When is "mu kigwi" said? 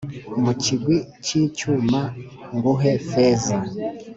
0.43-0.97